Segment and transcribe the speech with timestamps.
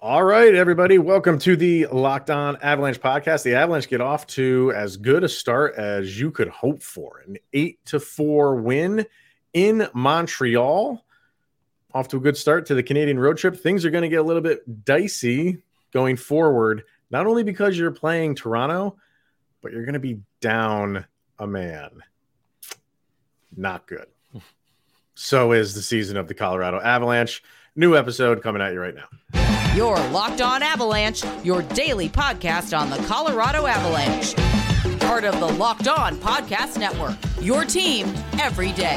[0.00, 3.42] All right, everybody, welcome to the Locked On Avalanche podcast.
[3.42, 7.36] The Avalanche get off to as good a start as you could hope for an
[7.52, 9.06] eight to four win
[9.54, 11.04] in Montreal.
[11.94, 13.56] Off to a good start to the Canadian road trip.
[13.56, 15.58] Things are going to get a little bit dicey
[15.92, 18.96] going forward, not only because you're playing Toronto,
[19.62, 21.06] but you're going to be down
[21.40, 21.90] a man.
[23.56, 24.06] Not good.
[25.20, 27.42] So is the season of the Colorado Avalanche.
[27.74, 29.37] New episode coming at you right now.
[29.78, 34.34] Your Locked On Avalanche, your daily podcast on the Colorado Avalanche.
[34.98, 37.16] Part of the Locked On Podcast Network.
[37.40, 38.96] Your team every day.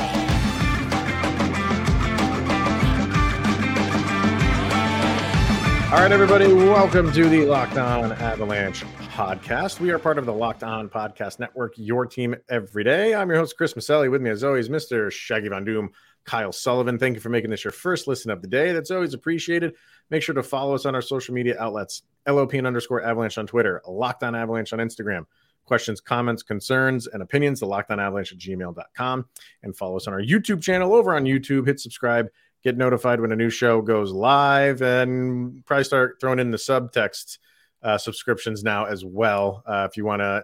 [5.92, 9.80] All right, everybody, welcome to the Locked On Avalanche podcast.
[9.80, 13.14] We are part of the Locked On Podcast Network, your team every day.
[13.14, 14.10] I'm your host, Chris Maselli.
[14.10, 15.12] With me, as always, Mr.
[15.12, 15.92] Shaggy Von Doom,
[16.26, 16.98] Kyle Sullivan.
[16.98, 18.72] Thank you for making this your first listen of the day.
[18.74, 19.76] That's always appreciated.
[20.10, 23.48] Make sure to follow us on our social media outlets LOP and underscore avalanche on
[23.48, 25.26] Twitter, Locked On Avalanche on Instagram.
[25.66, 29.26] Questions, comments, concerns, and opinions, the lockdown avalanche at gmail.com.
[29.64, 31.68] And follow us on our YouTube channel over on YouTube.
[31.68, 32.28] Hit subscribe
[32.64, 37.40] get notified when a new show goes live and probably start throwing in the subtext
[37.84, 40.44] uh, subscriptions now as well uh, if you want to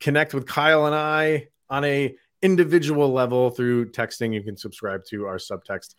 [0.00, 5.26] connect with kyle and i on a individual level through texting you can subscribe to
[5.26, 5.94] our subtext.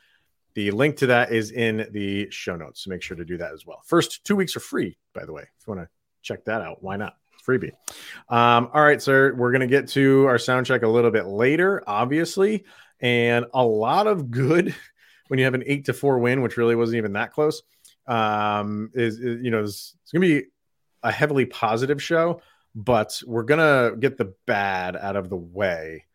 [0.53, 3.53] The link to that is in the show notes so make sure to do that
[3.53, 3.81] as well.
[3.85, 5.43] First two weeks are free by the way.
[5.43, 5.89] If you want to
[6.21, 7.15] check that out why not?
[7.47, 7.71] Freebie.
[8.29, 11.25] Um, all right sir we're going to get to our sound check a little bit
[11.25, 12.65] later obviously
[12.99, 14.75] and a lot of good
[15.27, 17.61] when you have an eight to four win, which really wasn't even that close,
[18.07, 20.47] um, is, is you know it's, it's going to be
[21.03, 22.41] a heavily positive show,
[22.75, 26.05] but we're gonna get the bad out of the way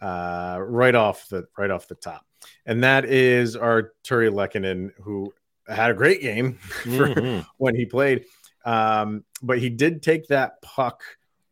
[0.00, 2.24] uh, right off the right off the top,
[2.66, 5.32] and that is Artturi Lehkonen, who
[5.68, 7.40] had a great game for mm-hmm.
[7.58, 8.24] when he played,
[8.64, 11.02] um, but he did take that puck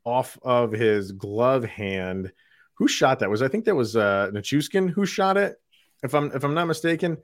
[0.04, 2.32] off of his glove hand.
[2.74, 3.30] Who shot that?
[3.30, 5.60] Was I think that was uh, Nichushkin who shot it
[6.02, 7.18] if I'm if I'm not mistaken.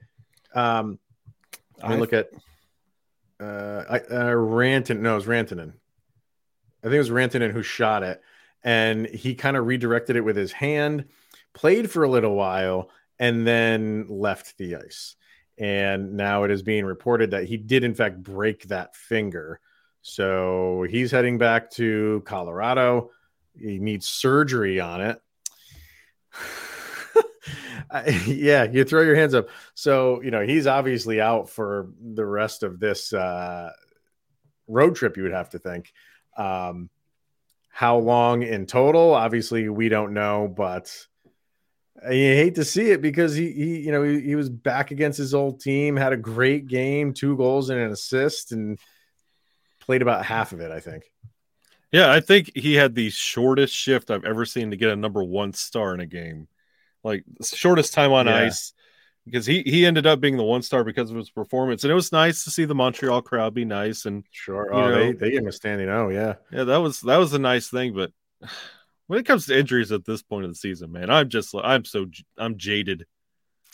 [0.55, 0.99] Um,
[1.81, 2.29] let me look at
[3.41, 5.03] uh, I, uh Ranton.
[5.03, 5.73] No, it was Rantanen.
[6.83, 8.21] I think it was Rantanen who shot it,
[8.65, 11.05] and he kind of redirected it with his hand,
[11.53, 15.17] played for a little while, and then left the ice.
[15.59, 19.61] And now it is being reported that he did in fact break that finger.
[20.03, 23.11] So he's heading back to Colorado.
[23.57, 25.21] He needs surgery on it.
[28.27, 29.49] yeah, you throw your hands up.
[29.75, 33.71] So, you know, he's obviously out for the rest of this uh,
[34.67, 35.93] road trip, you would have to think.
[36.37, 36.91] Um,
[37.75, 39.15] how long in total?
[39.15, 40.95] Obviously, we don't know, but
[42.05, 45.19] you hate to see it because he, he you know, he, he was back against
[45.19, 48.79] his old team, had a great game, two goals and an assist, and
[49.81, 51.05] played about half of it, I think.
[51.91, 55.25] Yeah, I think he had the shortest shift I've ever seen to get a number
[55.25, 56.47] one star in a game
[57.05, 58.37] like shortest time on yeah.
[58.37, 58.73] ice
[59.25, 61.95] because he he ended up being the one star because of his performance, and it
[61.95, 64.73] was nice to see the Montreal crowd be nice and sure.
[64.73, 67.33] Oh, know, they they gave him a standing oh yeah yeah that was that was
[67.33, 67.95] a nice thing.
[67.95, 68.13] But
[69.07, 71.85] when it comes to injuries at this point of the season, man, I'm just I'm
[71.85, 73.07] so I'm jaded.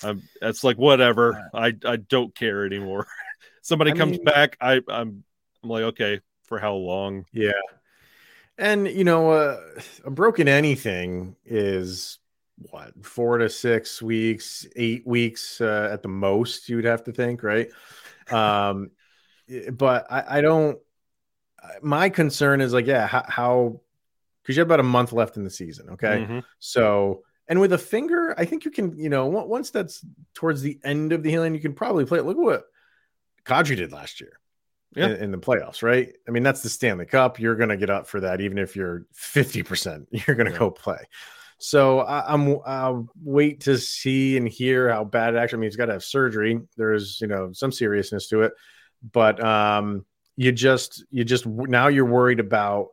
[0.03, 1.51] I'm it's like whatever.
[1.53, 3.07] I I don't care anymore.
[3.63, 5.25] Somebody I comes mean, back, I I'm
[5.63, 7.27] I'm like okay for how long?
[7.33, 7.53] Yeah,
[8.57, 9.61] and you know uh,
[10.05, 12.19] a broken anything is
[12.61, 17.13] what four to six weeks, eight weeks uh, at the most, you would have to
[17.13, 17.69] think, right?
[18.31, 18.91] Um,
[19.73, 20.79] but I, I don't.
[21.83, 23.81] My concern is like, yeah, how
[24.43, 26.21] because you have about a month left in the season, okay?
[26.21, 26.39] Mm-hmm.
[26.59, 30.05] So and with a finger, I think you can, you know, once that's
[30.35, 32.25] towards the end of the healing, you can probably play it.
[32.25, 32.65] Look at what
[33.45, 34.39] Kadri did last year.
[34.95, 35.07] Yeah.
[35.07, 36.13] In, in, the playoffs, right?
[36.27, 37.39] I mean, that's the Stanley Cup.
[37.39, 40.59] You're going to get up for that, even if you're 50%, you're going to yeah.
[40.59, 41.05] go play.
[41.61, 45.59] So I, am I'll wait to see and hear how bad it actually.
[45.59, 46.59] I mean, he's got to have surgery.
[46.77, 48.53] There's you know some seriousness to it,
[49.13, 50.07] but um,
[50.37, 52.89] you just you just now you're worried about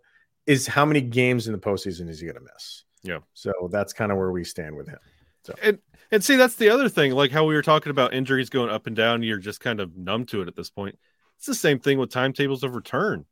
[0.45, 2.83] is how many games in the postseason is he going to miss?
[3.03, 3.19] Yeah.
[3.33, 4.99] So that's kind of where we stand with him.
[5.45, 5.79] So and
[6.11, 8.85] and see that's the other thing, like how we were talking about injuries going up
[8.85, 9.23] and down.
[9.23, 10.99] You're just kind of numb to it at this point.
[11.37, 13.25] It's the same thing with timetables of return.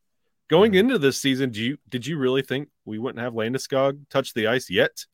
[0.50, 0.80] Going mm-hmm.
[0.80, 4.48] into this season, do you did you really think we wouldn't have Landeskog touch the
[4.48, 5.06] ice yet?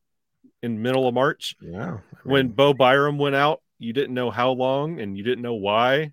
[0.61, 1.55] In middle of March.
[1.61, 1.79] Yeah.
[1.79, 5.41] I mean, when Bo Byram went out, you didn't know how long and you didn't
[5.41, 6.11] know why.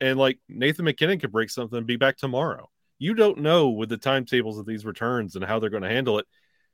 [0.00, 2.70] And like Nathan MacKinnon could break something and be back tomorrow.
[2.98, 6.18] You don't know with the timetables of these returns and how they're going to handle
[6.18, 6.26] it.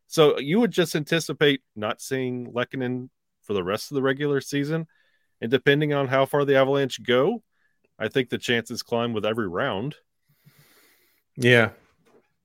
[0.07, 3.09] So you would just anticipate not seeing Lehkonen
[3.43, 4.87] for the rest of the regular season.
[5.41, 7.43] And depending on how far the Avalanche go,
[7.99, 9.97] I think the chances climb with every round.
[11.37, 11.71] Yeah,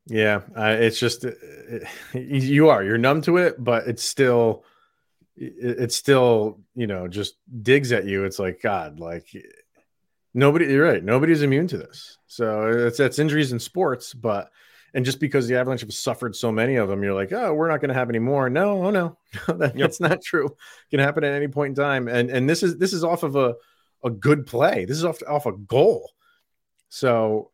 [0.07, 0.41] yeah.
[0.55, 4.63] Uh, it's just it, you are you're numb to it, but it's still
[5.35, 8.25] it, it's still you know just digs at you.
[8.25, 9.27] It's like God, like
[10.33, 10.65] nobody.
[10.65, 11.03] You're right.
[11.03, 12.17] Nobody's immune to this.
[12.27, 14.51] So it's that's injuries in sports, but
[14.93, 17.69] and just because the Avalanche have suffered so many of them, you're like, oh, we're
[17.69, 18.49] not going to have any more.
[18.49, 19.17] No, oh no,
[19.47, 19.75] that, yep.
[19.75, 20.47] that's not true.
[20.47, 22.07] It can happen at any point in time.
[22.07, 23.55] And and this is this is off of a
[24.03, 24.83] a good play.
[24.85, 26.11] This is off off a goal.
[26.89, 27.51] So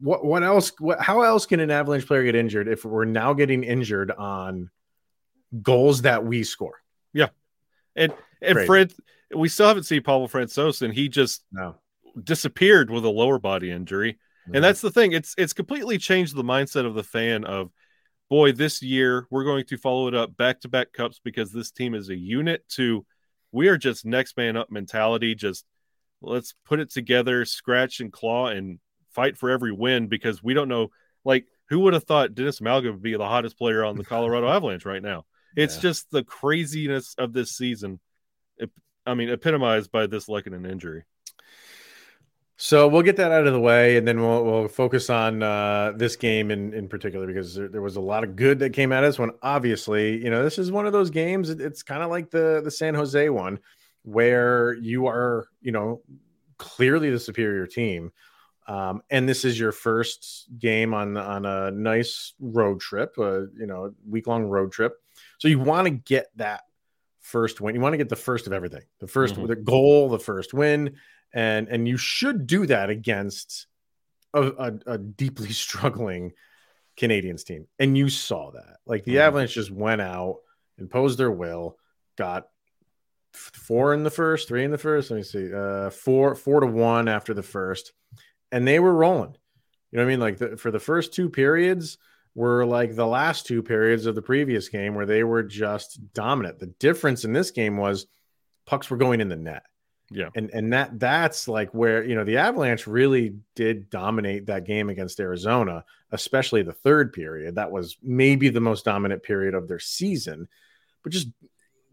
[0.00, 0.72] what what else?
[0.78, 4.70] What, how else can an Avalanche player get injured if we're now getting injured on
[5.62, 6.80] goals that we score?
[7.12, 7.28] Yeah,
[7.96, 8.12] and
[8.42, 8.66] and Great.
[8.66, 8.94] Fred,
[9.34, 11.76] we still haven't seen Pavel Francouz, and he just no.
[12.22, 14.12] disappeared with a lower body injury.
[14.12, 14.56] Mm-hmm.
[14.56, 15.12] And that's the thing.
[15.12, 17.70] It's it's completely changed the mindset of the fan of
[18.28, 21.70] boy, this year we're going to follow it up back to back cups because this
[21.70, 23.06] team is a unit to
[23.52, 25.34] we are just next man up mentality.
[25.34, 25.64] Just
[26.20, 28.78] let's put it together, scratch and claw and
[29.14, 30.90] fight for every win because we don't know
[31.24, 34.48] like who would have thought Denis Malgin would be the hottest player on the Colorado
[34.54, 35.24] Avalanche right now?
[35.56, 35.82] It's yeah.
[35.82, 38.00] just the craziness of this season.
[38.58, 38.70] It,
[39.06, 41.04] I mean, epitomized by this Lehkonen injury.
[42.56, 45.92] So we'll get that out of the way, and then we'll, we'll focus on uh,
[45.96, 48.92] this game in, in particular because there, there, was a lot of good that came
[48.92, 49.18] out of us.
[49.18, 51.50] When obviously, you know, this is one of those games.
[51.50, 53.58] It's kind of like the the San Jose one,
[54.04, 56.02] where you are, you know,
[56.56, 58.12] clearly the superior team,
[58.66, 63.66] um, and this is your first game on on a nice road trip, uh, you
[63.66, 64.94] know, week long road trip.
[65.38, 66.62] So you want to get that
[67.20, 67.74] first win.
[67.74, 69.46] You want to get the first of everything, the 1st mm-hmm.
[69.46, 70.96] the goal, the first win
[71.34, 73.66] and and you should do that against
[74.32, 76.32] a, a, a deeply struggling
[76.96, 78.76] Canadiens team, and you saw that.
[78.86, 79.22] Like the mm-hmm.
[79.22, 80.38] Avalanche just went out,
[80.78, 81.76] imposed their will,
[82.16, 82.46] got
[83.32, 85.10] four in the first, three in the first.
[85.10, 87.92] Let me see, uh, four four to one after the first,
[88.54, 89.34] and they were rolling.
[89.90, 90.20] You know what I mean?
[90.20, 91.98] Like the, for the first two periods
[92.36, 96.60] were like the last two periods of the previous game where they were just dominant.
[96.60, 98.06] The difference in this game was
[98.64, 99.64] pucks were going in the net.
[100.08, 100.28] Yeah.
[100.36, 104.88] And and that that's like where, you know, the Avalanche really did dominate that game
[104.88, 107.56] against Arizona, especially the third period.
[107.56, 110.46] That was maybe the most dominant period of their season.
[111.02, 111.28] But just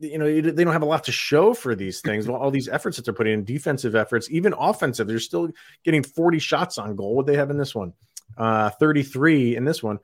[0.02, 2.28] you know, they don't have a lot to show for these things.
[2.28, 5.50] all these efforts that they're putting in, defensive efforts, even offensive, they're still
[5.84, 7.16] getting 40 shots on goal.
[7.16, 7.94] What they have in this one,
[8.38, 10.00] uh, 33 in this one,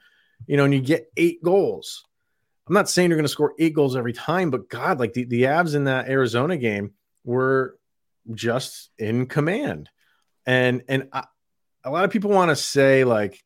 [0.45, 2.03] you know, and you get eight goals.
[2.67, 5.23] I'm not saying you're going to score eight goals every time, but God, like the,
[5.23, 7.77] the Avs in that Arizona game were
[8.33, 9.89] just in command.
[10.45, 11.25] And and I,
[11.83, 13.41] a lot of people want to say like,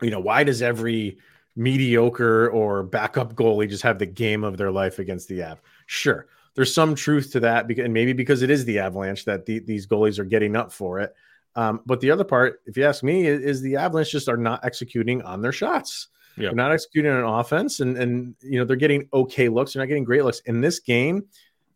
[0.00, 1.18] you know, why does every
[1.58, 5.60] mediocre or backup goalie just have the game of their life against the Av?
[5.86, 9.44] Sure, there's some truth to that, because, and maybe because it is the Avalanche that
[9.44, 11.14] the, these goalies are getting up for it.
[11.54, 14.36] Um, but the other part, if you ask me, is, is, the Avalanche just are
[14.36, 16.08] not executing on their shots.
[16.36, 16.48] Yeah.
[16.48, 19.72] They're not executing on offense, and and you know they're getting okay looks.
[19.72, 20.40] They're not getting great looks.
[20.40, 21.24] In this game,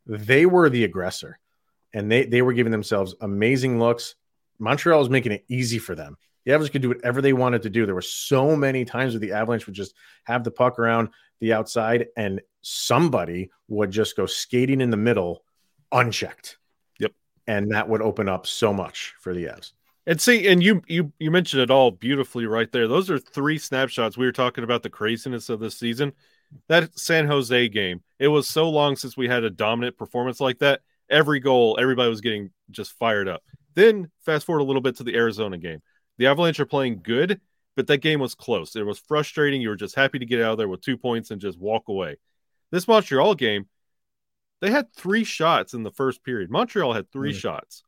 [0.06, 1.38] they were the aggressor
[1.94, 4.14] and they they were giving themselves amazing looks.
[4.58, 6.16] Montreal is making it easy for them.
[6.44, 7.86] The Avalanche could do whatever they wanted to do.
[7.86, 9.94] There were so many times where the Avalanche would just
[10.24, 11.10] have the puck around
[11.40, 15.44] the outside, and somebody would just go skating in the middle,
[15.90, 16.58] unchecked.
[16.98, 17.12] Yep,
[17.46, 19.72] and that would open up so much for the Avs.
[20.06, 22.88] And see, and you you you mentioned it all beautifully right there.
[22.88, 24.16] Those are three snapshots.
[24.16, 26.12] We were talking about the craziness of this season.
[26.68, 28.02] That San Jose game.
[28.18, 30.80] It was so long since we had a dominant performance like that
[31.12, 33.42] every goal, everybody was getting just fired up.
[33.74, 35.82] Then fast forward a little bit to the Arizona game.
[36.18, 37.40] The Avalanche are playing good,
[37.76, 38.76] but that game was close.
[38.76, 39.62] It was frustrating.
[39.62, 41.88] You were just happy to get out of there with two points and just walk
[41.88, 42.16] away.
[42.70, 43.66] This Montreal game,
[44.60, 46.50] they had three shots in the first period.
[46.50, 47.38] Montreal had three mm.
[47.38, 47.82] shots,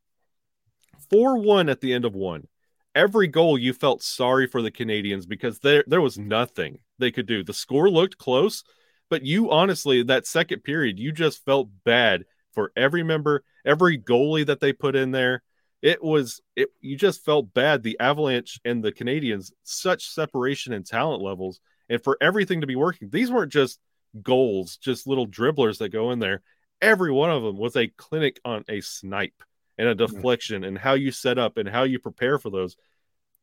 [1.09, 2.47] 4 1 at the end of one.
[2.93, 7.25] Every goal, you felt sorry for the Canadiens because there, there was nothing they could
[7.25, 7.43] do.
[7.43, 8.63] The score looked close,
[9.09, 14.45] but you honestly, that second period, you just felt bad for every member, every goalie
[14.45, 15.43] that they put in there.
[15.85, 17.83] It was it you just felt bad.
[17.83, 22.75] The Avalanche and the canadiens such separation in talent levels, and for everything to be
[22.75, 23.11] working.
[23.11, 23.79] These weren't just
[24.23, 26.41] goals, just little dribblers that go in there.
[26.81, 29.43] Every one of them was a clinic on a snipe
[29.77, 32.75] and a deflection and how you set up and how you prepare for those.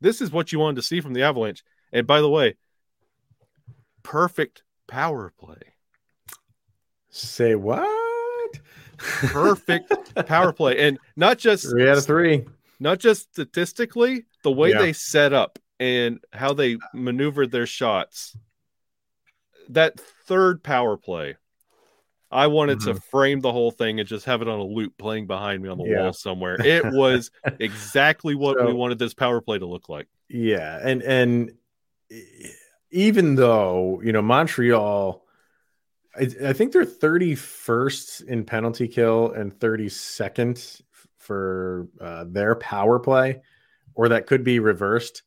[0.00, 1.62] This is what you wanted to see from the Avalanche.
[1.92, 2.56] And by the way,
[4.02, 5.74] perfect power play.
[7.08, 8.01] Say what?
[8.98, 12.44] Perfect power play, and not just three out of three.
[12.80, 14.78] Not just statistically, the way yeah.
[14.78, 18.36] they set up and how they maneuvered their shots.
[19.68, 21.36] That third power play,
[22.30, 22.94] I wanted mm-hmm.
[22.94, 25.68] to frame the whole thing and just have it on a loop playing behind me
[25.68, 26.02] on the yeah.
[26.02, 26.60] wall somewhere.
[26.60, 27.30] It was
[27.60, 30.08] exactly what so, we wanted this power play to look like.
[30.28, 31.52] Yeah, and and
[32.90, 35.21] even though you know Montreal,
[36.14, 40.80] I, I think they're thirty first in penalty kill and thirty second
[41.18, 43.42] for uh, their power play,
[43.94, 45.22] or that could be reversed.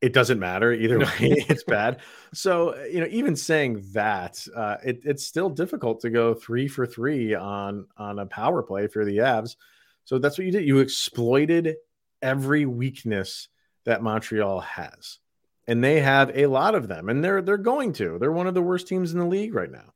[0.00, 2.00] It doesn't matter either way it's bad.
[2.34, 6.86] So you know even saying that uh, it, it's still difficult to go three for
[6.86, 9.56] three on on a power play for the avs.
[10.04, 10.66] So that's what you did.
[10.66, 11.76] You exploited
[12.20, 13.48] every weakness
[13.84, 15.18] that montreal has
[15.66, 18.18] and they have a lot of them and they're they're going to.
[18.18, 19.92] They're one of the worst teams in the league right now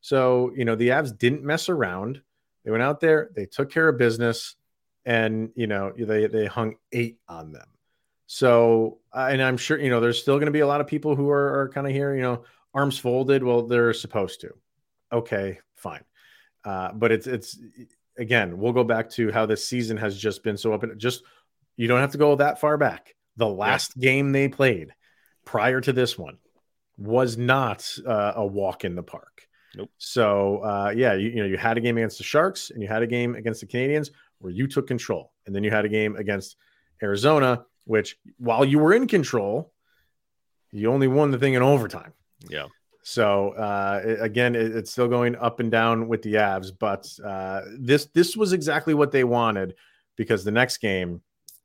[0.00, 2.20] so you know the avs didn't mess around
[2.64, 4.56] they went out there they took care of business
[5.04, 7.68] and you know they they hung eight on them
[8.32, 10.86] so, uh, and I'm sure, you know, there's still going to be a lot of
[10.86, 13.42] people who are, are kind of here, you know, arms folded.
[13.42, 14.54] Well, they're supposed to.
[15.12, 16.04] Okay, fine.
[16.64, 17.58] Uh, but it's, it's,
[18.16, 20.96] again, we'll go back to how this season has just been so open.
[20.96, 21.24] Just,
[21.76, 23.16] you don't have to go that far back.
[23.36, 24.12] The last yeah.
[24.12, 24.94] game they played
[25.44, 26.38] prior to this one
[26.96, 29.48] was not uh, a walk in the park.
[29.76, 29.90] Nope.
[29.98, 32.88] So, uh, yeah, you, you know, you had a game against the Sharks and you
[32.88, 35.32] had a game against the Canadiens where you took control.
[35.46, 36.56] And then you had a game against
[37.02, 39.72] Arizona which while you were in control,
[40.70, 42.12] you only won the thing in overtime.
[42.48, 42.66] Yeah.
[43.02, 47.08] So uh, it, again, it, it's still going up and down with the Avs, but
[47.24, 49.74] uh, this this was exactly what they wanted
[50.16, 51.22] because the next game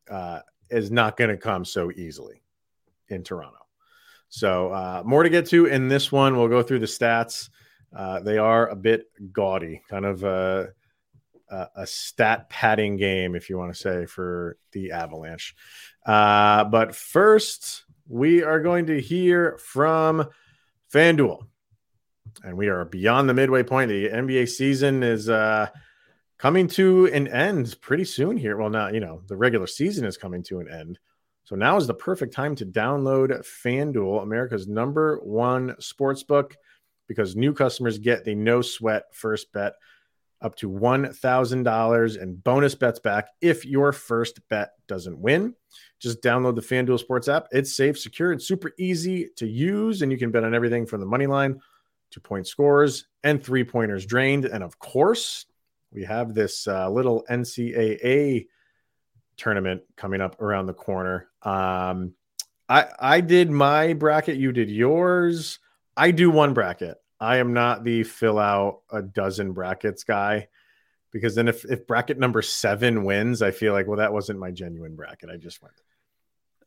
[0.09, 0.39] uh,
[0.71, 2.41] is not going to come so easily
[3.09, 3.59] in Toronto.
[4.29, 6.35] So uh, more to get to in this one.
[6.35, 7.49] We'll go through the stats.
[7.93, 10.69] Uh, they are a bit gaudy, kind of a,
[11.49, 15.55] a stat padding game, if you want to say, for the Avalanche.
[16.05, 20.27] Uh, but first, we are going to hear from
[20.93, 21.47] FanDuel.
[22.43, 23.89] And we are beyond the midway point.
[23.89, 25.67] The NBA season is uh,
[26.37, 28.57] coming to an end pretty soon here.
[28.57, 30.99] Well, not, you know, the regular season is coming to an end.
[31.45, 33.29] So now is the perfect time to download
[33.63, 36.57] FanDuel, America's number one sports book,
[37.07, 39.73] because new customers get the no sweat first bet
[40.41, 45.55] up to $1,000 and bonus bets back if your first bet doesn't win.
[45.99, 47.47] Just download the FanDuel Sports app.
[47.51, 50.01] It's safe, secure, and super easy to use.
[50.01, 51.59] And you can bet on everything from the money line
[52.11, 54.45] to point scores and three pointers drained.
[54.45, 55.45] And of course,
[55.91, 58.47] we have this uh, little NCAA
[59.37, 61.29] tournament coming up around the corner.
[61.41, 62.13] Um,
[62.67, 65.59] I I did my bracket, you did yours.
[65.97, 66.97] I do one bracket.
[67.19, 70.47] I am not the fill out a dozen brackets guy
[71.11, 74.51] because then if, if bracket number seven wins, I feel like, well, that wasn't my
[74.51, 75.29] genuine bracket.
[75.29, 75.75] I just went.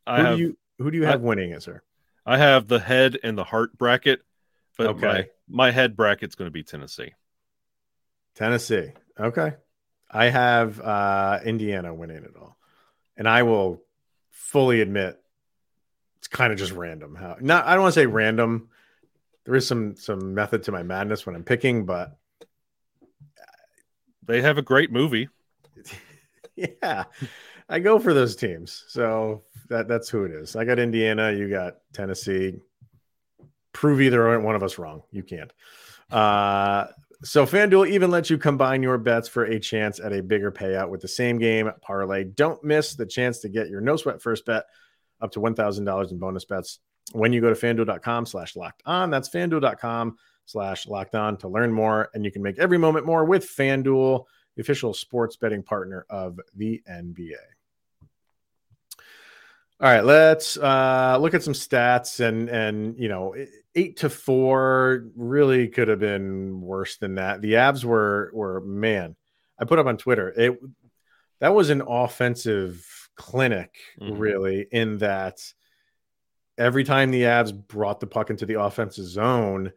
[0.07, 1.83] I who have, do you who do you have I, winning it, sir?
[2.25, 4.21] I have the head and the heart bracket,
[4.77, 5.07] but okay.
[5.07, 5.27] my,
[5.67, 7.13] my head bracket's going to be Tennessee.
[8.35, 8.93] Tennessee.
[9.19, 9.55] Okay.
[10.11, 12.57] I have uh, Indiana winning it all.
[13.17, 13.83] And I will
[14.31, 15.21] fully admit
[16.19, 18.71] it's kind of just random how not I don't want to say random.
[19.49, 22.19] There is some some method to my madness when I'm picking, but
[24.27, 25.31] they have a great movie.
[26.55, 27.05] yeah.
[27.67, 28.85] I go for those teams.
[28.89, 30.55] So that that's who it is.
[30.55, 32.57] I got Indiana, you got Tennessee.
[33.73, 35.01] Prove either one of us wrong.
[35.13, 35.51] You can't.
[36.11, 36.89] Uh,
[37.25, 40.91] so FanDuel even lets you combine your bets for a chance at a bigger payout
[40.91, 42.25] with the same game parlay.
[42.25, 44.67] Don't miss the chance to get your no sweat first bet
[45.23, 46.81] up to $1,000 in bonus bets
[47.13, 49.11] when you go to fanduel.com slash locked on.
[49.11, 52.11] That's fanduel.com slash locked on to learn more.
[52.15, 54.25] And you can make every moment more with FanDuel,
[54.57, 57.37] the official sports betting partner of the NBA.
[59.81, 63.37] All right, let's uh, look at some stats and and you know
[63.77, 67.43] eight to four really could have been worse than that.
[67.43, 69.15] The Avs were were man.
[69.57, 70.59] I put up on Twitter it
[71.39, 72.85] that was an offensive
[73.15, 74.19] clinic mm-hmm.
[74.19, 75.39] really in that
[76.59, 79.73] every time the Avs brought the puck into the offensive zone,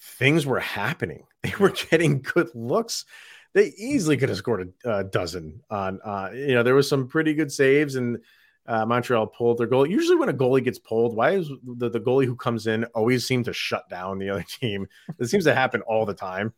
[0.00, 1.24] things were happening.
[1.46, 3.04] They were getting good looks.
[3.52, 6.00] They easily could have scored a, a dozen on.
[6.04, 8.18] Uh, you know, there was some pretty good saves and
[8.66, 9.86] uh, Montreal pulled their goal.
[9.86, 13.26] Usually, when a goalie gets pulled, why is the, the goalie who comes in always
[13.26, 14.88] seem to shut down the other team?
[15.18, 16.52] It seems to happen all the time.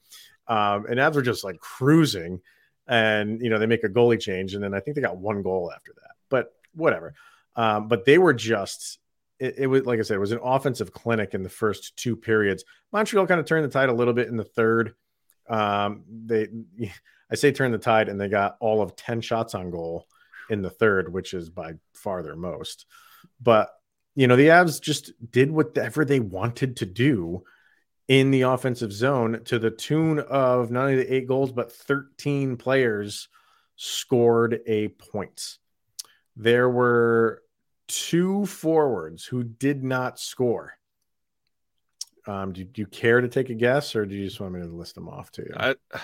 [0.47, 2.41] Um, and Avs were just like cruising,
[2.87, 5.43] and you know they make a goalie change, and then I think they got one
[5.43, 6.13] goal after that.
[6.31, 7.13] But whatever.
[7.57, 8.99] Um, but they were just
[9.39, 12.17] it, it, was like I said, it was an offensive clinic in the first two
[12.17, 12.65] periods.
[12.93, 14.95] Montreal kind of turned the tide a little bit in the third.
[15.49, 16.49] Um, they,
[17.31, 20.07] I say turn the tide, and they got all of ten shots on goal
[20.49, 22.87] in the third, which is by far their most.
[23.41, 23.71] But
[24.15, 27.45] you know, the Avs just did whatever they wanted to do
[28.09, 32.57] in the offensive zone to the tune of not only the eight goals, but 13
[32.57, 33.29] players
[33.77, 35.59] scored a point.
[36.35, 37.43] There were
[37.89, 40.75] two forwards who did not score.
[42.27, 44.61] Um, do, do, you care to take a guess, or do you just want me
[44.61, 45.55] to list them off to you?
[45.57, 45.75] I,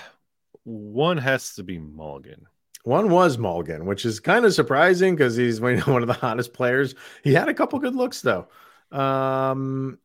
[0.65, 2.45] one has to be Malgin.
[2.85, 6.95] One was Malgin, which is kind of surprising because he's one of the hottest players.
[7.23, 8.49] He had a couple good looks though.
[8.91, 9.99] Um,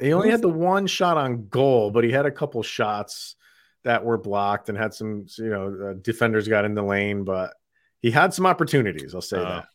[0.00, 3.34] he only had the one shot on goal, but he had a couple shots
[3.82, 7.54] that were blocked and had some, you know, uh, defenders got in the lane, but
[8.00, 9.14] he had some opportunities.
[9.14, 9.68] I'll say uh, that.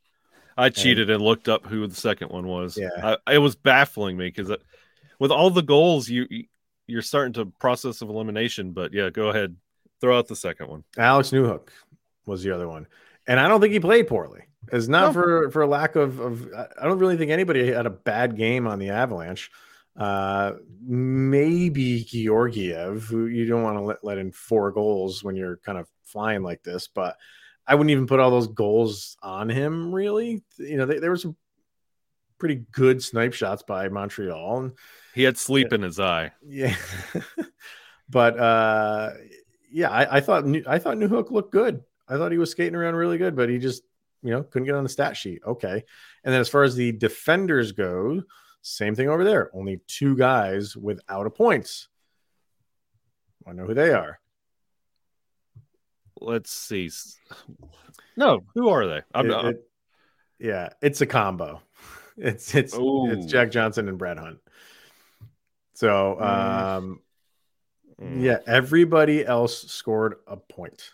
[0.57, 2.77] I cheated and, and, looked up who the second one was.
[2.77, 4.51] Yeah, I, it was baffling me because
[5.19, 6.27] with all the goals, you
[6.87, 8.71] you're starting to process of elimination.
[8.71, 9.55] But yeah, go ahead,
[10.01, 10.83] throw out the second one.
[10.97, 11.69] Alex Newhook
[12.25, 12.87] was the other one,
[13.27, 14.41] and I don't think he played poorly.
[14.71, 15.13] It's not no.
[15.13, 16.47] for for a lack of of.
[16.53, 19.51] I don't really think anybody had a bad game on the Avalanche.
[19.95, 20.53] Uh,
[20.85, 25.77] maybe Georgiev, who you don't want to let, let in four goals when you're kind
[25.77, 27.17] of flying like this, but
[27.67, 30.43] I wouldn't even put all those goals on him, really.
[30.57, 31.35] You know, they, there were some
[32.37, 34.59] pretty good snipe shots by Montreal.
[34.59, 34.71] And,
[35.13, 36.31] he had sleep in his eye.
[36.45, 36.75] Yeah.
[38.09, 39.11] but uh,
[39.71, 41.83] yeah, I, I thought I thought Newhook looked good.
[42.07, 43.83] I thought he was skating around really good, but he just
[44.21, 45.41] you know couldn't get on the stat sheet.
[45.45, 45.83] Okay.
[46.23, 48.21] And then as far as the defenders go,
[48.61, 49.49] same thing over there.
[49.55, 51.87] Only two guys without a points.
[53.47, 54.19] I know who they are.
[56.21, 56.89] Let's see.
[58.19, 59.01] No, who are they?
[59.13, 59.45] I'm it, not.
[59.45, 59.69] It,
[60.39, 61.61] yeah, it's a combo.
[62.19, 63.11] It's it's Ooh.
[63.11, 64.39] it's Jack Johnson and Brad Hunt.
[65.75, 66.25] So, mm.
[66.25, 66.99] um,
[68.01, 68.23] mm.
[68.23, 70.89] yeah, everybody else scored a point.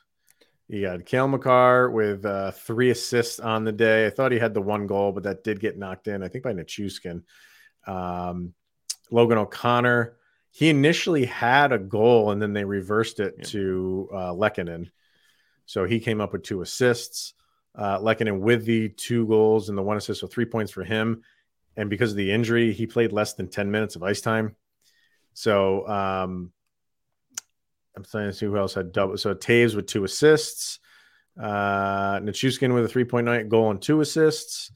[0.67, 4.05] You got Cale Makar with uh, three assists on the day.
[4.05, 6.43] I thought he had the one goal, but that did get knocked in, I think,
[6.43, 7.23] by Nichushkin.
[7.87, 8.53] Um,
[9.09, 10.17] Logan O'Connor,
[10.51, 13.43] he initially had a goal and then they reversed it yeah.
[13.45, 14.33] to uh.
[15.65, 17.33] So he came up with two assists.
[17.75, 21.23] Uh, Lehkonen with the two goals and the one assist, so three points for him.
[21.75, 24.55] And because of the injury, he played less than 10 minutes of ice time.
[25.33, 26.51] So um,
[27.95, 29.17] I'm trying to see who else had double.
[29.17, 30.79] So Toews with two assists,
[31.41, 34.71] uh, with a 3.9 goal and two assists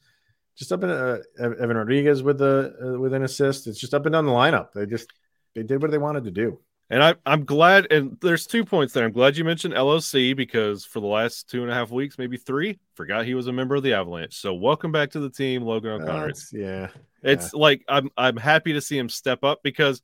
[0.58, 3.68] just up in uh, Evan Rodrigues with the uh, with an assist.
[3.68, 4.72] It's just up and down the lineup.
[4.72, 5.08] They just
[5.54, 6.58] they did what they wanted to do.
[6.90, 7.92] And I, I'm glad.
[7.92, 9.04] And there's two points there.
[9.04, 12.38] I'm glad you mentioned LOC because for the last two and a half weeks, maybe
[12.38, 14.36] three, forgot he was a member of the Avalanche.
[14.36, 16.32] So welcome back to the team, Logan O'Connor.
[16.52, 16.88] yeah,
[17.22, 17.60] it's yeah.
[17.60, 20.02] like I'm I'm happy to see him step up because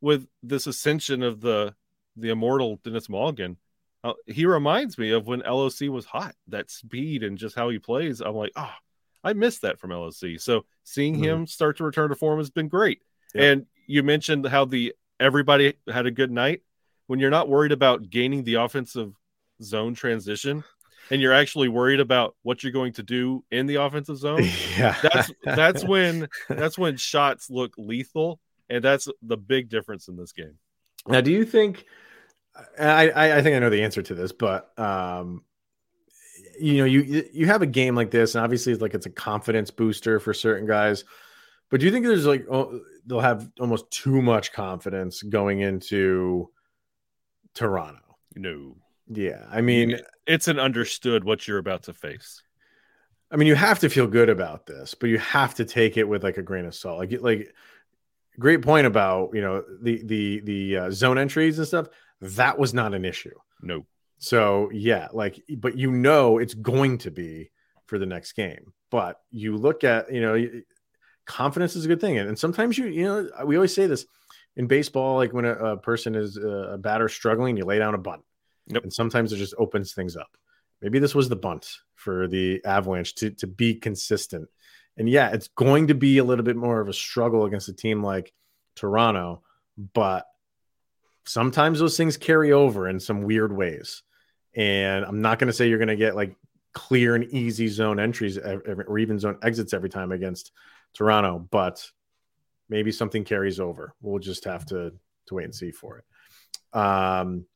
[0.00, 1.74] with this ascension of the
[2.16, 3.56] the immortal Denis Malgin,
[4.02, 6.34] uh, he reminds me of when LOC was hot.
[6.48, 8.20] That speed and just how he plays.
[8.20, 8.74] I'm like, oh,
[9.22, 10.38] I missed that from LOC.
[10.38, 11.24] So seeing mm-hmm.
[11.24, 13.02] him start to return to form has been great.
[13.36, 16.62] And you mentioned how the everybody had a good night.
[17.06, 19.14] When you're not worried about gaining the offensive
[19.62, 20.64] zone transition,
[21.10, 24.48] and you're actually worried about what you're going to do in the offensive zone,
[24.78, 30.16] yeah, that's that's when that's when shots look lethal, and that's the big difference in
[30.16, 30.58] this game.
[31.06, 31.84] Now, do you think?
[32.78, 35.42] I I, think I know the answer to this, but um,
[36.58, 39.10] you know, you you have a game like this, and obviously, it's like it's a
[39.10, 41.04] confidence booster for certain guys.
[41.70, 46.50] But do you think there's like oh, they'll have almost too much confidence going into
[47.54, 48.00] Toronto?
[48.34, 48.76] No.
[49.06, 52.42] Yeah, I mean, it's an understood what you're about to face.
[53.30, 56.08] I mean, you have to feel good about this, but you have to take it
[56.08, 56.98] with like a grain of salt.
[56.98, 57.54] Like, like
[58.38, 61.88] great point about you know the the the uh, zone entries and stuff.
[62.20, 63.34] That was not an issue.
[63.60, 63.84] No.
[64.18, 67.50] So yeah, like, but you know it's going to be
[67.86, 68.72] for the next game.
[68.90, 70.48] But you look at, you know,
[71.26, 74.06] confidence is a good thing, and, and sometimes you, you know, we always say this
[74.56, 77.94] in baseball, like when a, a person is uh, a batter struggling, you lay down
[77.94, 78.22] a bunt,
[78.68, 78.82] yep.
[78.82, 80.36] and sometimes it just opens things up.
[80.80, 84.48] Maybe this was the bunt for the Avalanche to to be consistent.
[84.96, 87.72] And yeah, it's going to be a little bit more of a struggle against a
[87.72, 88.32] team like
[88.76, 89.42] Toronto,
[89.92, 90.26] but
[91.26, 94.02] sometimes those things carry over in some weird ways.
[94.54, 96.36] And I'm not going to say you're going to get like
[96.74, 100.52] clear and easy zone entries or even zone exits every time against
[100.94, 101.86] Toronto, but
[102.68, 103.94] maybe something carries over.
[104.00, 104.92] We'll just have to
[105.26, 106.78] to wait and see for it.
[106.78, 107.46] Um,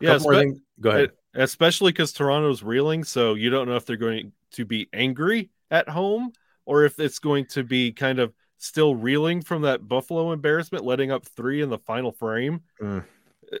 [0.00, 1.10] yeah, spe- go ahead.
[1.34, 5.88] Especially because Toronto's reeling, so you don't know if they're going to be angry at
[5.88, 6.32] home
[6.64, 11.10] or if it's going to be kind of still reeling from that Buffalo embarrassment, letting
[11.10, 12.62] up three in the final frame.
[12.80, 13.04] Mm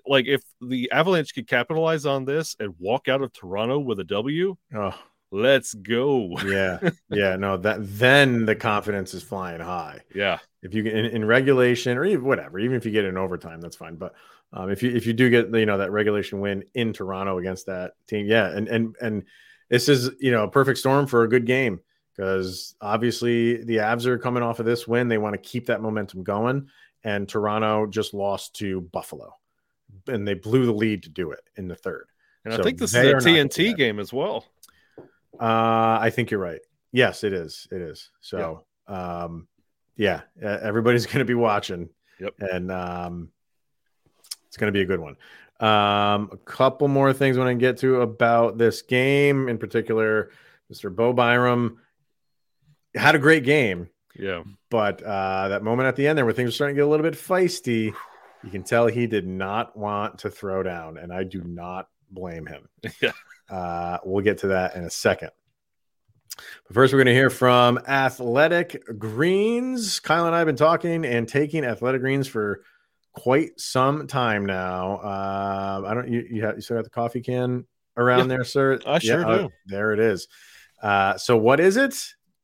[0.06, 4.04] like if the Avalanche could capitalize on this and walk out of Toronto with a
[4.04, 4.94] W, oh.
[5.30, 6.36] Let's go.
[6.46, 7.36] Yeah, yeah.
[7.36, 10.00] No, that then the confidence is flying high.
[10.14, 10.38] Yeah.
[10.62, 13.60] If you get in, in regulation or even whatever, even if you get in overtime,
[13.60, 13.96] that's fine.
[13.96, 14.14] But
[14.52, 17.66] um, if you if you do get you know that regulation win in Toronto against
[17.66, 19.24] that team, yeah, and and and
[19.68, 21.80] this is you know a perfect storm for a good game
[22.16, 25.08] because obviously the Avs are coming off of this win.
[25.08, 26.68] They want to keep that momentum going,
[27.04, 29.34] and Toronto just lost to Buffalo,
[30.06, 32.06] and they blew the lead to do it in the third.
[32.44, 34.44] And I think this is a are not gonna do TNT game as well.
[35.40, 36.60] Uh, I think you're right.
[36.92, 37.66] Yes, it is.
[37.70, 38.10] It is.
[38.20, 39.46] So, um,
[39.96, 41.88] yeah, everybody's going to be watching.
[42.20, 42.34] Yep.
[42.40, 43.28] And um,
[44.46, 45.16] it's going to be a good one.
[45.60, 50.30] Um, a couple more things when I get to about this game in particular.
[50.72, 50.94] Mr.
[50.94, 51.78] Bo Byram
[52.94, 54.42] had a great game, Yeah.
[54.70, 56.90] but uh, that moment at the end there where things are starting to get a
[56.90, 57.94] little bit feisty,
[58.42, 62.46] you can tell he did not want to throw down, and I do not blame
[62.46, 62.68] him.
[63.02, 63.12] Yeah.
[63.48, 65.30] Uh, we'll get to that in a second.
[66.66, 70.00] But first, we're going to hear from Athletic Greens.
[70.00, 72.62] Kyle and I have been talking and taking Athletic Greens for
[73.12, 74.96] quite some time now.
[74.96, 76.08] Uh, I don't.
[76.08, 77.66] You you, have, you still got the coffee can
[77.96, 78.80] around there, sir?
[78.86, 79.50] I sure oh, do.
[79.66, 80.28] there it is.
[80.82, 81.96] Uh, so what is it?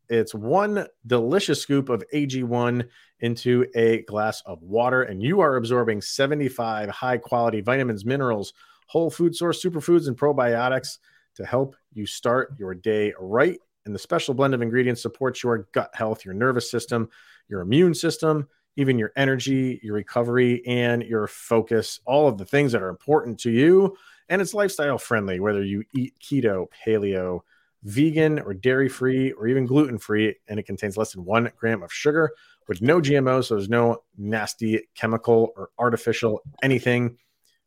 [0.09, 2.87] It's one delicious scoop of AG1
[3.21, 8.53] into a glass of water, and you are absorbing 75 high quality vitamins, minerals,
[8.87, 10.99] whole food source superfoods, and probiotics
[11.37, 13.59] to help you start your day right.
[13.85, 17.09] And the special blend of ingredients supports your gut health, your nervous system,
[17.49, 22.01] your immune system, even your energy, your recovery, and your focus.
[22.05, 23.97] All of the things that are important to you.
[24.29, 27.41] And it's lifestyle friendly, whether you eat keto, paleo,
[27.83, 30.37] vegan, or dairy free, or even gluten free.
[30.49, 32.31] And it contains less than one gram of sugar
[32.69, 33.47] with no GMOs.
[33.47, 37.19] So there's no nasty chemical or artificial anything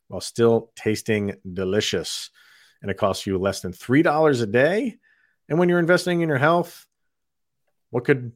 [0.08, 2.30] while still tasting delicious.
[2.82, 4.96] And it costs you less than $3 a day.
[5.48, 6.86] And when you're investing in your health,
[7.90, 8.32] what could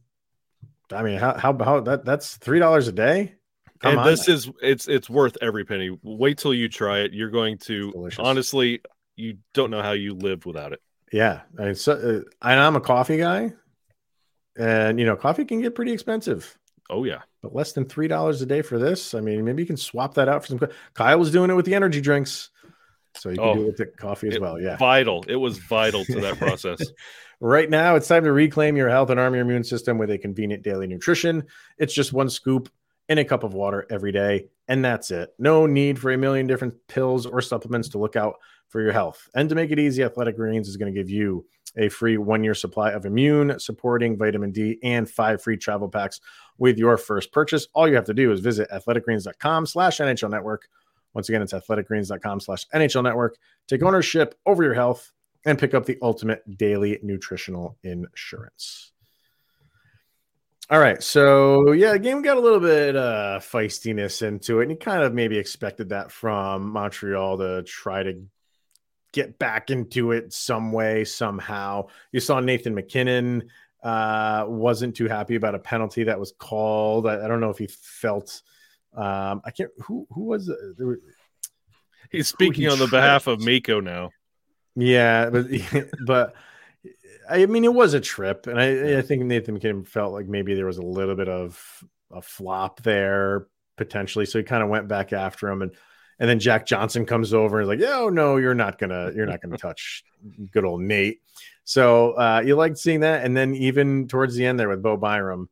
[0.92, 3.34] I mean, how how, how that that's three dollars a day?
[3.80, 5.96] Come and on this is it's it's worth every penny.
[6.02, 7.12] Wait till you try it.
[7.12, 8.80] You're going to honestly,
[9.16, 10.80] you don't know how you lived without it.
[11.12, 11.40] yeah.
[11.58, 13.52] I mean, so, uh, and I'm a coffee guy,
[14.56, 16.58] and you know, coffee can get pretty expensive.
[16.90, 17.20] Oh yeah.
[17.42, 19.14] But less than three dollars a day for this.
[19.14, 20.60] I mean, maybe you can swap that out for some.
[20.94, 22.50] Kyle was doing it with the energy drinks,
[23.14, 24.60] so you can Oh, do it with the coffee as It- well.
[24.60, 24.76] Yeah.
[24.76, 25.24] Vital.
[25.28, 26.82] It was vital to that process.
[27.40, 30.18] Right now, it's time to reclaim your health and arm your immune system with a
[30.18, 31.44] convenient daily nutrition.
[31.78, 32.68] It's just one scoop
[33.08, 35.32] in a cup of water every day, and that's it.
[35.38, 38.34] No need for a million different pills or supplements to look out
[38.70, 39.28] for your health.
[39.34, 41.44] And to make it easy, Athletic Greens is going to give you
[41.76, 46.20] a free one year supply of immune supporting vitamin D and five free travel packs
[46.58, 47.66] with your first purchase.
[47.74, 50.68] All you have to do is visit athleticgreens.com slash NHL network.
[51.14, 53.36] Once again, it's athleticgreens.com slash NHL network.
[53.66, 55.12] Take ownership over your health
[55.44, 58.92] and pick up the ultimate daily nutritional insurance.
[60.70, 61.02] All right.
[61.02, 64.64] So, yeah, the game got a little bit uh, feistiness into it.
[64.64, 68.22] And you kind of maybe expected that from Montreal to try to
[69.12, 71.86] get back into it some way, somehow.
[72.12, 73.48] You saw Nathan MacKinnon
[73.82, 77.06] uh, wasn't too happy about a penalty that was called.
[77.06, 78.42] I, I don't know if he felt.
[78.94, 79.70] Um, I can't.
[79.86, 80.46] Who who was?
[80.46, 81.00] There were,
[82.10, 84.10] He's speaking he on the behalf of Mikko now.
[84.74, 85.46] Yeah, but
[86.06, 86.34] but
[87.28, 90.54] I mean, it was a trip, and I, I think Nathan MacKinnon felt like maybe
[90.54, 93.46] there was a little bit of a flop there
[93.76, 95.72] potentially, so he kind of went back after him, and
[96.20, 99.10] and then Jack Johnson comes over and is like, "Yeah, oh no, you're not gonna
[99.14, 100.04] you're not gonna touch
[100.52, 101.22] good old Nate."
[101.64, 104.96] So uh, you liked seeing that, and then even towards the end there with Bo
[104.98, 105.48] Byram,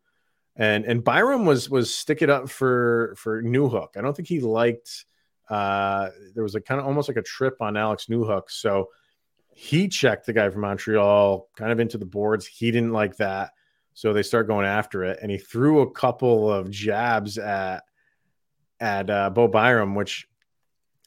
[0.54, 3.96] and and Byram was was stick it up for for Newhook.
[3.96, 5.06] I don't think he liked.
[5.48, 8.90] Uh, there was a kind of almost like a trip on Alex Newhook, so
[9.60, 12.46] he checked the guy from Montreal kind of into the boards.
[12.46, 13.50] He didn't like that.
[13.92, 15.18] So they start going after it.
[15.20, 17.82] And he threw a couple of jabs at
[18.78, 20.28] at uh, Bo Byram, which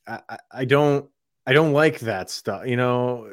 [0.08, 1.10] I, I, don't
[1.46, 3.32] I don't like that stuff, you know.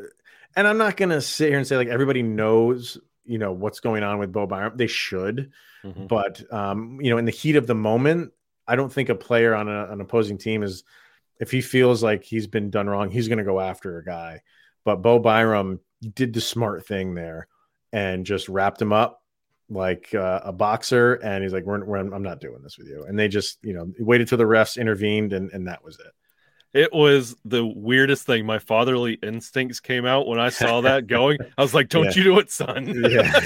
[0.57, 4.03] And I'm not gonna sit here and say like everybody knows, you know, what's going
[4.03, 4.77] on with Bo Byram.
[4.77, 5.51] They should,
[5.85, 6.09] Mhm.
[6.09, 8.33] but um, you know, in the heat of the moment,
[8.67, 10.83] I don't think a player on a, an opposing team is
[11.41, 14.43] if he feels like he's been done wrong, he's going to go after a guy.
[14.85, 15.79] But Bo Byram
[16.15, 17.47] did the smart thing there
[17.93, 19.23] and just wrapped him up
[19.71, 21.15] like uh, a boxer.
[21.15, 23.05] And he's like, we're, we're, I'm not doing this with you.
[23.05, 26.13] And they just, you know, waited till the refs intervened and, and that was it.
[26.75, 28.45] It was the weirdest thing.
[28.45, 31.39] My fatherly instincts came out when I saw that going.
[31.57, 32.13] I was like, "Don't Yeah.
[32.17, 33.41] you do it, son!" Yeah.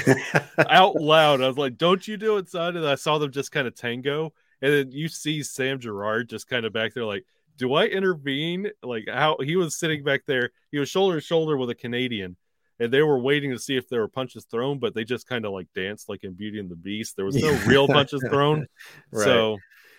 [0.69, 1.41] out loud.
[1.41, 3.75] I was like, "Don't you do it, son!" And I saw them just kind of
[3.77, 7.25] tango, and then you see Sam Girard just kind of back there, like,
[7.57, 11.57] "Do I intervene?" Like how he was sitting back there, he was shoulder to shoulder
[11.57, 12.37] with a Canadian,
[12.81, 15.47] and they were waiting to see if there were punches thrown, but they just kind
[15.47, 17.15] of like danced like in Beauty and the Beast.
[17.15, 18.67] There was no real punches thrown.
[19.13, 19.25] Right.
[19.25, 19.59] So,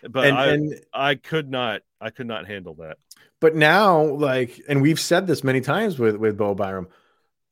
[0.09, 2.97] but and, I, and I could not, I could not handle that.
[3.39, 6.87] but now like and we've said this many times with with Bo Byram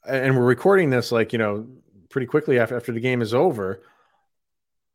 [0.08, 1.68] and we're recording this like you know
[2.10, 3.82] pretty quickly after after the game is over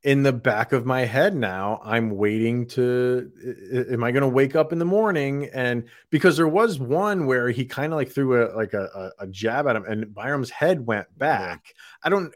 [0.02, 3.30] in the back of my head now i'm waiting to
[3.90, 7.50] am i going to wake up in the morning and because there was one where
[7.50, 10.86] he kind of like threw a like a, a, jab at him and byram's head
[10.86, 12.32] went back i don't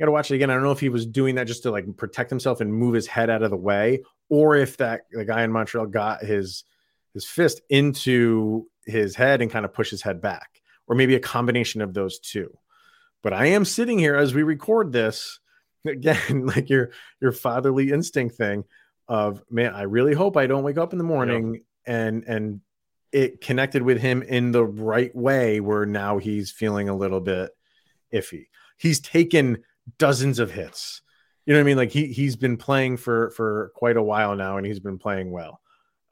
[0.00, 0.48] I gotta watch it again.
[0.48, 2.94] I don't know if he was doing that just to like protect himself and move
[2.94, 6.64] his head out of the way, or if that the guy in Montreal got his
[7.12, 11.20] his fist into his head and kind of push his head back, or maybe a
[11.20, 12.56] combination of those two.
[13.22, 15.40] But I am sitting here as we record this
[15.86, 16.90] again, like your
[17.20, 18.64] your fatherly instinct thing
[19.08, 22.60] of man, I really hope I don't wake up in the morning and and
[23.12, 27.50] it connected with him in the right way where now he's feeling a little bit
[28.14, 28.46] iffy.
[28.76, 29.64] He's taken
[29.98, 31.02] dozens of hits.
[31.50, 31.76] You know what I mean?
[31.78, 35.32] Like he he's been playing for for quite a while now and he's been playing
[35.32, 35.60] well.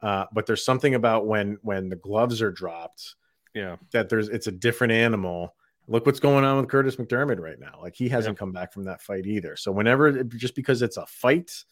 [0.01, 3.15] Uh, but there's something about when when the gloves are dropped
[3.53, 3.77] Yeah.
[3.93, 5.55] that there's it's a different animal.
[5.87, 7.79] Look what's going on with Kurtis MacDermid right now.
[7.81, 9.55] Like he hasn't come back from that fight either.
[9.55, 11.63] So whenever just because it's a fight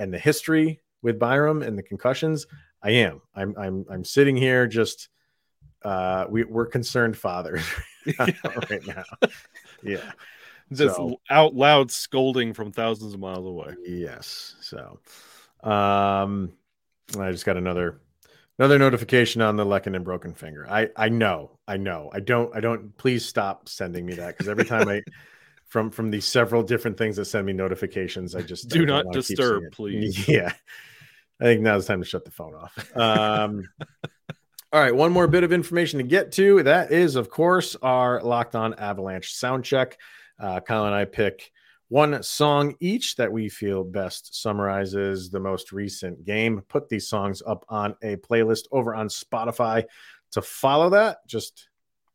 [0.00, 2.48] and the history with Byram and the concussions,
[2.82, 3.20] I am.
[3.36, 5.10] I'm I'm I'm sitting here just
[5.84, 7.62] uh we, we're concerned fathers
[8.18, 9.04] right now.
[9.84, 10.10] Yeah.
[10.72, 13.74] Just So- out loud scolding from thousands of miles away.
[13.84, 14.54] Yes.
[14.60, 15.00] So
[15.68, 16.52] um
[17.18, 18.00] I just got another
[18.58, 20.66] another notification on the Lehkonen broken finger.
[20.68, 22.10] I I know, I know.
[22.12, 25.02] I don't I don't please stop sending me that because every time I
[25.66, 29.12] from from these several different things that send me notifications, I just Do don't not
[29.14, 30.28] disturb, please.
[30.28, 30.52] Yeah.
[31.40, 32.96] I think now it's time to shut the phone off.
[32.96, 33.64] Um
[34.72, 36.62] all right, one more bit of information to get to.
[36.62, 39.98] That is, of course, our Locked On Avalanche sound check.
[40.40, 41.52] Uh, Kyle and I pick
[41.88, 46.62] one song each that we feel best summarizes the most recent game.
[46.68, 49.84] Put these songs up on a playlist over on Spotify.
[50.32, 51.68] To follow that, just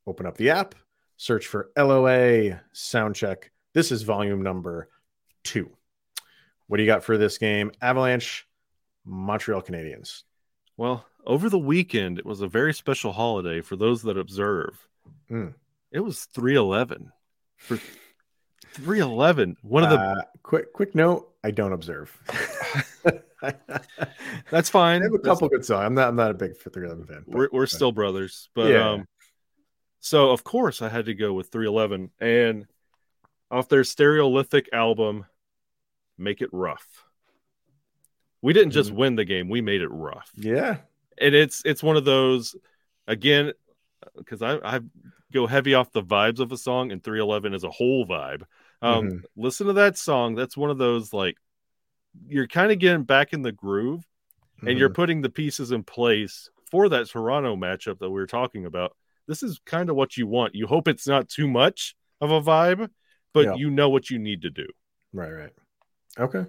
[0.08, 0.76] open up the app,
[1.18, 3.50] search for LOA Soundcheck.
[3.74, 4.88] This is volume number
[5.44, 5.70] two.
[6.68, 7.72] What do you got for this game?
[7.82, 8.48] Avalanche,
[9.04, 10.24] Montreal Canadiens.
[10.78, 14.88] Well, over the weekend, it was a very special holiday for those that observe.
[15.30, 15.54] Mm.
[15.92, 17.12] It was 311
[17.58, 17.78] for
[18.76, 19.58] 311.
[19.62, 22.16] One of the Uh, quick quick note: I don't observe.
[24.52, 25.02] That's fine.
[25.02, 25.86] have a That's- couple good songs.
[25.86, 26.10] I'm not.
[26.10, 27.24] I'm not a big Fifth Eleven fan.
[27.28, 28.90] but- we're we're still brothers, but Yeah.
[28.92, 29.08] um
[30.00, 32.68] so of course I had to go with 311 and
[33.50, 35.26] off their stereolithic album
[36.18, 37.06] Make It Rough.
[38.42, 38.96] We didn't just Mhm.
[38.96, 40.32] win the game, we made it rough.
[40.36, 40.78] yeah.
[41.18, 42.56] and it's it's one of those
[43.08, 43.54] again
[44.18, 44.80] because I, I
[45.32, 48.44] go heavy off the vibes of a song and 311 is a whole vibe
[48.82, 49.24] um Mhm.
[49.36, 51.38] listen to that song that's one of those like
[52.28, 54.06] you're kind of getting back in the groove
[54.66, 54.96] and you're Mhm.
[54.96, 58.96] putting the pieces in place for that toronto matchup that we were talking about
[59.28, 62.42] this is kind of what you want you hope it's not too much of a
[62.42, 62.90] vibe
[63.34, 63.56] but Yeah.
[63.56, 64.68] you know what you need to do
[65.14, 65.54] right, right.
[66.20, 66.46] Okay.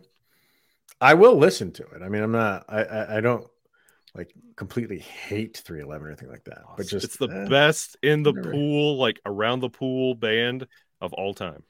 [1.00, 2.02] I will listen to it.
[2.02, 2.64] I mean, I'm not.
[2.68, 3.46] I I, I don't
[4.14, 6.62] like completely hate 311 or anything like that.
[6.76, 10.66] But just it's the eh, best in the pool like around the pool band
[11.00, 11.62] of all time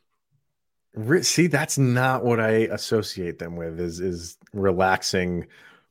[1.22, 3.78] see, that's not what I associate them with.
[3.80, 5.46] Is is relaxing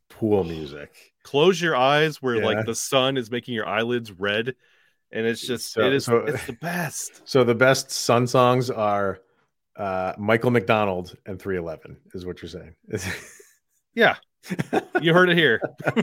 [0.09, 1.13] pool music.
[1.23, 2.45] close your eyes where Yeah.
[2.45, 4.53] like the sun is making your eyelids red
[5.11, 8.69] and it's just So- it is so- it's the best So the best Sun songs
[8.69, 9.19] are
[9.75, 12.75] uh Michael McDonald and 311 is what you're saying.
[13.95, 14.15] yeah
[15.01, 15.61] you heard it here.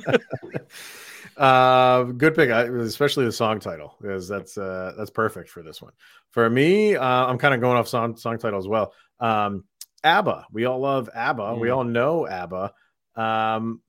[1.37, 2.51] Uh good pick.
[2.51, 5.93] I, especially the song title because that's uh that's perfect for this one.
[6.31, 8.93] For me uh i'm kind of going off song song title as well.
[9.19, 9.65] Um
[10.05, 10.47] abba.
[10.53, 11.55] We all love abba.
[11.55, 11.77] We Mm.
[11.77, 12.73] all know abba.
[13.17, 13.81] Um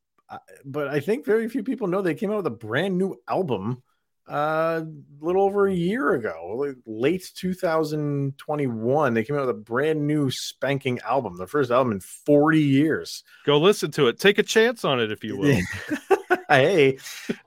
[0.64, 3.84] but i think very few people know they came out with a brand new album
[4.28, 4.86] a
[5.20, 10.98] little over a year ago late 2021 they came out with a brand new spanking
[11.06, 15.02] album the first album in 40 years go listen to it take a chance on
[15.02, 15.60] it if you will
[16.50, 16.98] hey,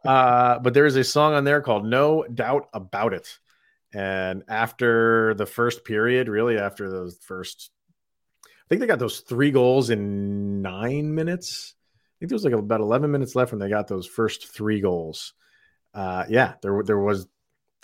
[0.05, 3.39] uh, but there is a song on there called No Doubt About It.
[3.93, 7.71] And after the first period, really after those first,
[8.45, 11.75] I think they got those three goals in nine minutes.
[11.95, 14.81] I think there was like about 11 minutes left when they got those first three
[14.81, 15.35] goals.
[15.97, 17.27] Uh, yeah, there, there was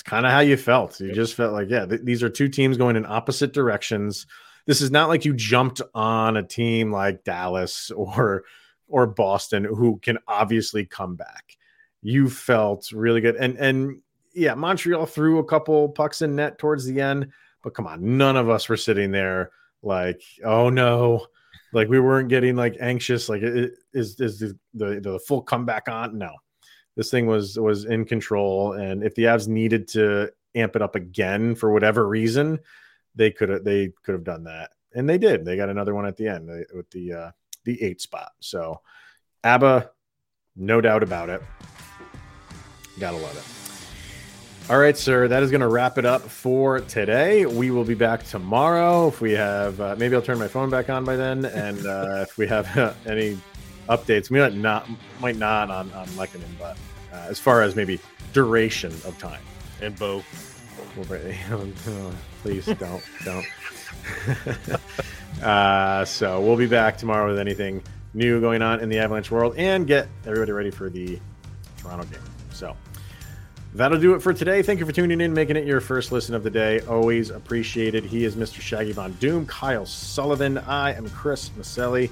[0.05, 1.01] kind of how you felt.
[1.01, 4.27] You just felt like, yeah, th- these are two teams going in opposite directions.
[4.67, 8.45] This is not like you jumped on a team like Dallas or
[8.87, 11.57] or Boston who can obviously come back.
[12.03, 14.03] You felt really good, and and
[14.35, 17.29] yeah, Montreal threw a couple pucks in net towards the end,
[17.63, 19.51] but come on, none of us were sitting there
[19.83, 21.27] like, oh no,
[21.73, 23.29] like we weren't getting like anxious.
[23.29, 26.19] Like, it, is is the, the the full comeback on?
[26.19, 26.35] No,
[26.97, 30.95] this thing was was in control, and if the Avs needed to amp it up
[30.95, 32.59] again for whatever reason,
[33.15, 35.45] they could have they could have done that, and they did.
[35.45, 37.31] They got another one at the end with the uh,
[37.65, 38.33] the eight spot.
[38.41, 38.81] So,
[39.45, 39.91] ABBA,
[40.57, 41.43] no doubt about it.
[42.99, 43.63] Gotta love it.
[44.71, 45.27] All right, sir.
[45.27, 47.47] That is going to wrap it up for today.
[47.47, 49.09] We will be back tomorrow.
[49.09, 51.45] If we have, uh, maybe I'll turn my phone back on by then.
[51.45, 53.39] And uh, if we have uh, any
[53.89, 54.89] updates, we might not,
[55.21, 56.77] might not on on Lehkonen, but
[57.13, 57.99] uh, as far as maybe
[58.33, 59.43] duration of time
[59.81, 60.23] and Bo,
[62.43, 63.47] please don't, don't.
[65.43, 67.83] Uh, so we'll be back tomorrow with anything
[68.15, 71.19] new going on in the Avalanche world and get everybody ready for the
[71.79, 72.21] Toronto game.
[72.53, 72.77] So.
[73.75, 74.63] That'll do it for today.
[74.63, 76.81] Thank you for tuning in, making it your first listen of the day.
[76.81, 78.05] Always appreciated.
[78.05, 78.61] He is Mr.
[78.61, 80.59] Shaggy Von Doom, Kyle Sullivan.
[80.59, 82.11] I am Chris Maselli.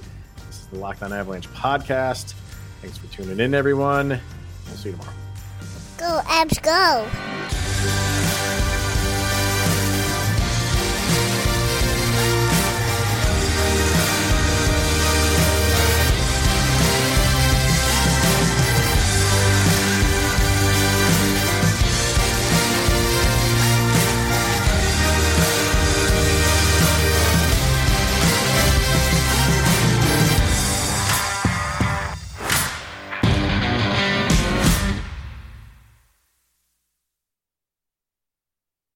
[0.50, 2.34] This is the Locked On Avalanche podcast.
[2.82, 4.08] Thanks for tuning in, everyone.
[4.08, 5.14] We'll see you tomorrow.
[5.96, 8.19] Go, Avs, go.